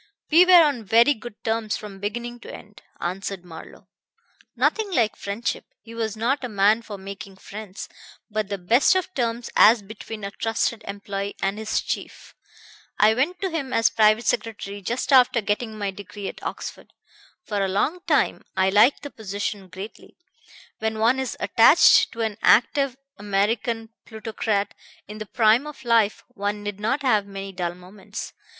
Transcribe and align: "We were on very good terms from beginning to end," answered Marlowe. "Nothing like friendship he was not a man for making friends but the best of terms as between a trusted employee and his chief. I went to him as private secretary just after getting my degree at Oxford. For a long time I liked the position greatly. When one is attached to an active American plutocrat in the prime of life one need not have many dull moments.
"We 0.31 0.45
were 0.45 0.63
on 0.63 0.83
very 0.85 1.13
good 1.13 1.43
terms 1.43 1.77
from 1.77 1.99
beginning 1.99 2.39
to 2.39 2.51
end," 2.51 2.81
answered 2.99 3.45
Marlowe. 3.45 3.87
"Nothing 4.55 4.89
like 4.91 5.15
friendship 5.15 5.63
he 5.83 5.93
was 5.93 6.17
not 6.17 6.43
a 6.43 6.49
man 6.49 6.81
for 6.81 6.97
making 6.97 7.35
friends 7.35 7.87
but 8.27 8.47
the 8.49 8.57
best 8.57 8.95
of 8.95 9.13
terms 9.13 9.51
as 9.55 9.83
between 9.83 10.23
a 10.23 10.31
trusted 10.31 10.83
employee 10.87 11.35
and 11.39 11.59
his 11.59 11.81
chief. 11.81 12.33
I 12.97 13.13
went 13.13 13.39
to 13.41 13.51
him 13.51 13.73
as 13.73 13.91
private 13.91 14.25
secretary 14.25 14.81
just 14.81 15.13
after 15.13 15.39
getting 15.39 15.77
my 15.77 15.91
degree 15.91 16.27
at 16.27 16.41
Oxford. 16.41 16.93
For 17.45 17.63
a 17.63 17.67
long 17.67 17.99
time 18.07 18.41
I 18.57 18.71
liked 18.71 19.03
the 19.03 19.11
position 19.11 19.67
greatly. 19.67 20.17
When 20.79 20.97
one 20.97 21.19
is 21.19 21.37
attached 21.39 22.11
to 22.13 22.21
an 22.21 22.37
active 22.41 22.97
American 23.19 23.89
plutocrat 24.07 24.73
in 25.07 25.19
the 25.19 25.27
prime 25.27 25.67
of 25.67 25.85
life 25.85 26.23
one 26.29 26.63
need 26.63 26.79
not 26.79 27.03
have 27.03 27.27
many 27.27 27.51
dull 27.51 27.75
moments. 27.75 28.33